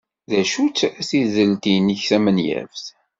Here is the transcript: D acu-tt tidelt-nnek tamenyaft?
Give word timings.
D 0.29 0.31
acu-tt 0.41 0.93
tidelt-nnek 1.07 2.01
tamenyaft? 2.09 2.85